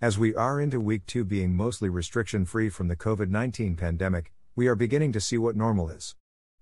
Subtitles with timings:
[0.00, 4.30] As we are into week two being mostly restriction free from the COVID 19 pandemic,
[4.54, 6.14] we are beginning to see what normal is.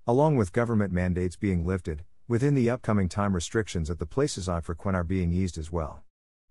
[0.07, 4.61] Along with government mandates being lifted, within the upcoming time restrictions at the places I
[4.61, 6.03] frequent are being eased as well.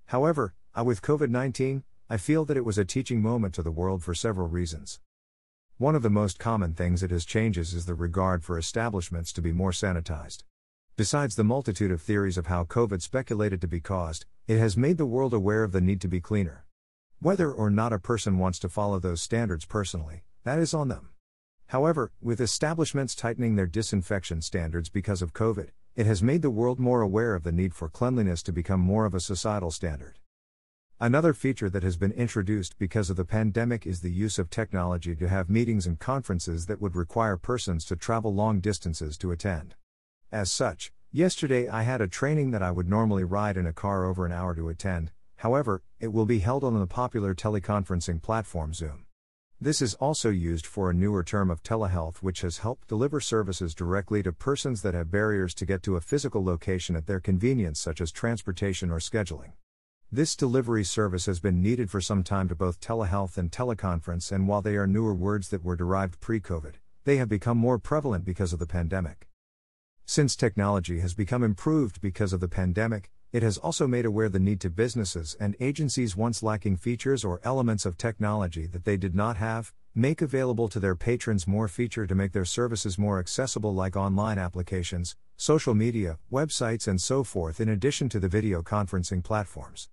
[0.10, 3.72] However, I, with COVID 19, I feel that it was a teaching moment to the
[3.72, 5.00] world for several reasons.
[5.80, 9.42] One of the most common things it has changes is the regard for establishments to
[9.42, 10.44] be more sanitized.
[10.98, 15.00] Besides the multitude of theories of how COVID speculated to be caused, it has made
[15.00, 16.65] the world aware of the need to be cleaner.
[17.26, 21.10] Whether or not a person wants to follow those standards personally, that is on them.
[21.70, 26.80] However, with establishments tightening their disinfection standards because of COVID, it has made the world
[26.80, 30.20] more aware of the need for cleanliness to become more of a societal standard.
[31.00, 35.16] Another feature that has been introduced because of the pandemic is the use of technology
[35.16, 39.74] to have meetings and conferences that would require persons to travel long distances to attend.
[40.32, 44.06] As such, yesterday I had a training that I would normally ride in a car
[44.06, 48.76] over an hour to attend, However, it will be held on the popular teleconferencing platform
[48.76, 49.08] Zoom.
[49.60, 53.74] This is also used for a newer term of telehealth, which has helped deliver services
[53.74, 57.80] directly to persons that have barriers to get to a physical location at their convenience,
[57.80, 59.54] such as transportation or scheduling.
[60.12, 64.48] This delivery service has been needed for some time to both telehealth and teleconference, and
[64.48, 68.26] while they are newer words that were derived pre COVID, they have become more prevalent
[68.26, 69.28] because of the pandemic.
[70.06, 74.40] Since technology has become improved because of the pandemic, it has also made aware the
[74.40, 79.14] need to businesses and agencies once lacking features or elements of technology that they did
[79.14, 83.74] not have, make available to their patrons more feature to make their services more accessible
[83.74, 89.22] like online applications, social media, websites and so forth in addition to the video conferencing
[89.22, 89.90] platforms.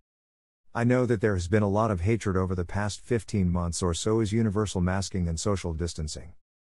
[0.73, 3.83] I know that there has been a lot of hatred over the past 15 months
[3.83, 6.35] or so as universal masking and social distancing.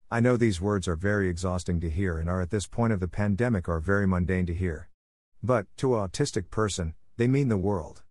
[0.10, 3.02] I know these words are very exhausting to hear and are at this point of
[3.02, 4.88] the pandemic are very mundane to hear.
[5.44, 8.02] But, to an autistic person, they mean the world.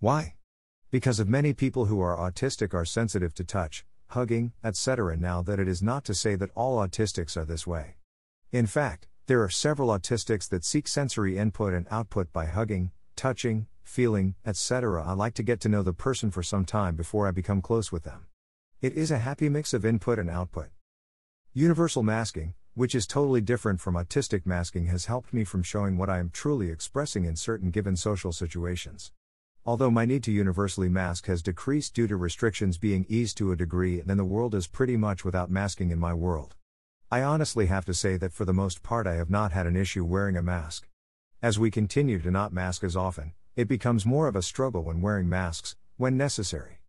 [0.00, 0.34] Why?
[0.90, 5.16] Because of many people who are autistic are sensitive to touch, hugging, etc.
[5.16, 7.96] Now that it is not to say that all autistics are this way.
[8.52, 13.66] In fact, there are several autistics that seek sensory input and output by hugging, touching,
[13.82, 15.02] feeling, etc.
[15.02, 17.90] I like to get to know the person for some time before I become close
[17.90, 18.26] with them.
[18.82, 20.68] It is a happy mix of input and output.
[21.54, 26.10] Universal masking, which is totally different from autistic masking, has helped me from showing what
[26.10, 29.12] I am truly expressing in certain given social situations.
[29.64, 33.56] Although my need to universally mask has decreased due to restrictions being eased to a
[33.56, 36.56] degree, then the world is pretty much without masking in my world.
[37.10, 39.76] I honestly have to say that for the most part, I have not had an
[39.76, 40.88] issue wearing a mask.
[41.40, 45.00] As we continue to not mask as often, it becomes more of a struggle when
[45.00, 46.80] wearing masks, when necessary.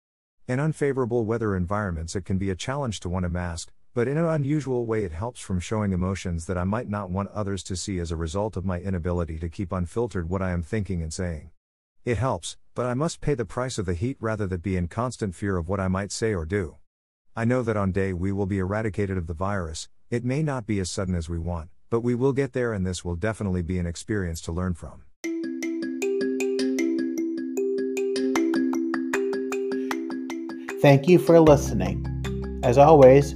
[0.47, 4.17] In unfavorable weather environments, it can be a challenge to want to mask, but in
[4.17, 7.77] an unusual way, it helps from showing emotions that I might not want others to
[7.77, 11.13] see as a result of my inability to keep unfiltered what I am thinking and
[11.13, 11.51] saying.
[12.03, 14.89] It helps, but I must pay the price of the heat rather than be in
[14.89, 16.75] constant fear of what I might say or do.
[17.37, 20.67] I know that on day we will be eradicated of the virus, it may not
[20.67, 23.61] be as sudden as we want, but we will get there and this will definitely
[23.61, 25.03] be an experience to learn from.
[30.81, 32.05] Thank you for listening.
[32.61, 33.35] As always,